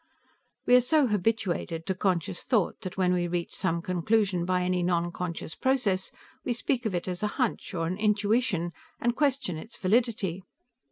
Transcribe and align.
"We 0.65 0.75
are 0.75 0.81
so 0.81 1.05
habituated 1.05 1.85
to 1.85 1.93
conscious 1.93 2.41
thought 2.41 2.81
that 2.81 2.97
when 2.97 3.13
we 3.13 3.27
reach 3.27 3.53
some 3.55 3.83
conclusion 3.83 4.45
by 4.45 4.63
any 4.63 4.81
nonconscious 4.81 5.53
process, 5.53 6.11
we 6.43 6.53
speak 6.53 6.87
of 6.87 6.95
it 6.95 7.07
as 7.07 7.21
a 7.21 7.27
'hunch,' 7.37 7.75
or 7.75 7.85
an 7.85 7.97
'intuition,' 7.99 8.71
and 8.99 9.15
question 9.15 9.57
its 9.59 9.77
validity. 9.77 10.41